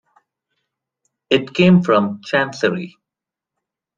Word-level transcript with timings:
It 1.29 1.53
came 1.53 1.83
from 1.83 2.21
Chancery. 2.23 2.97